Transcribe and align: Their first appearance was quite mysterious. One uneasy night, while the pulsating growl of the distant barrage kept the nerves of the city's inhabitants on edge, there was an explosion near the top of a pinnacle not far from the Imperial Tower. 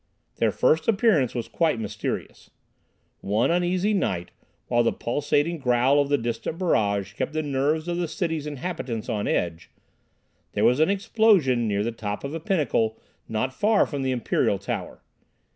Their 0.37 0.51
first 0.51 0.87
appearance 0.87 1.35
was 1.35 1.47
quite 1.47 1.79
mysterious. 1.79 2.49
One 3.19 3.51
uneasy 3.51 3.93
night, 3.93 4.31
while 4.65 4.81
the 4.81 4.91
pulsating 4.91 5.59
growl 5.59 5.99
of 6.01 6.09
the 6.09 6.17
distant 6.17 6.57
barrage 6.57 7.13
kept 7.13 7.33
the 7.33 7.43
nerves 7.43 7.87
of 7.87 7.97
the 7.97 8.07
city's 8.07 8.47
inhabitants 8.47 9.09
on 9.09 9.27
edge, 9.27 9.69
there 10.53 10.65
was 10.65 10.79
an 10.79 10.89
explosion 10.89 11.67
near 11.67 11.83
the 11.83 11.91
top 11.91 12.23
of 12.23 12.33
a 12.33 12.39
pinnacle 12.39 12.97
not 13.29 13.53
far 13.53 13.85
from 13.85 14.01
the 14.01 14.09
Imperial 14.09 14.57
Tower. 14.57 15.03